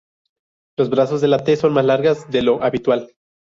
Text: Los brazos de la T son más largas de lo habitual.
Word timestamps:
Los 0.79 0.89
brazos 0.89 1.21
de 1.21 1.27
la 1.27 1.43
T 1.43 1.55
son 1.57 1.73
más 1.73 1.85
largas 1.85 2.27
de 2.31 2.41
lo 2.41 2.63
habitual. 2.63 3.13